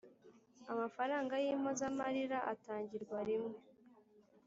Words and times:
amafaranga 0.71 1.33
y’impozamarira 1.43 2.37
atangirwa 2.53 3.17
rimwe 3.29 3.57